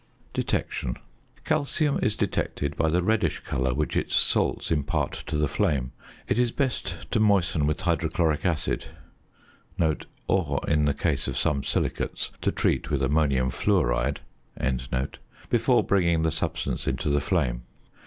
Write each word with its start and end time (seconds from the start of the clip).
~Detection.~ 0.33 0.97
Calcium 1.45 1.99
is 2.01 2.15
detected 2.15 2.75
by 2.75 2.89
the 2.89 3.03
reddish 3.03 3.41
colour 3.41 3.71
which 3.71 3.95
its 3.95 4.15
salts 4.15 4.71
impart 4.71 5.11
to 5.27 5.37
the 5.37 5.47
flame. 5.47 5.91
It 6.27 6.39
is 6.39 6.51
best 6.51 7.11
to 7.11 7.19
moisten 7.19 7.67
with 7.67 7.81
hydrochloric 7.81 8.43
acid 8.43 8.85
(or, 10.27 10.59
in 10.67 10.85
the 10.85 10.95
case 10.95 11.27
of 11.27 11.37
some 11.37 11.61
silicates, 11.63 12.31
to 12.41 12.51
treat 12.51 12.89
with 12.89 13.03
ammonium 13.03 13.51
fluoride) 13.51 14.21
before 15.51 15.83
bringing 15.83 16.23
the 16.23 16.31
substance 16.31 16.87
into 16.87 17.07
the 17.09 17.21
flame. 17.21 17.61